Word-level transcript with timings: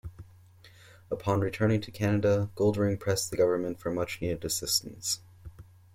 Upon 1.11 1.41
returning 1.41 1.79
to 1.81 1.91
Canada, 1.91 2.49
Goldring 2.55 2.97
pressed 2.97 3.29
the 3.29 3.37
government 3.37 3.79
for 3.79 3.91
much 3.91 4.19
needed 4.19 4.43
assistance. 4.43 5.19